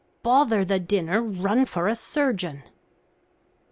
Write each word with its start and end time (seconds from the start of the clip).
"Bother 0.23 0.65
the 0.65 0.79
dinner! 0.79 1.21
Run 1.21 1.63
for 1.67 1.87
a 1.87 1.95
surgeon." 1.95 2.63